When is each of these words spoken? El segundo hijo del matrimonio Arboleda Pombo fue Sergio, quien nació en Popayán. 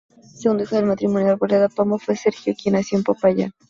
El 0.17 0.23
segundo 0.23 0.63
hijo 0.63 0.77
del 0.77 0.87
matrimonio 0.87 1.29
Arboleda 1.29 1.69
Pombo 1.69 1.99
fue 1.99 2.15
Sergio, 2.15 2.55
quien 2.57 2.73
nació 2.73 2.97
en 2.97 3.03
Popayán. 3.03 3.51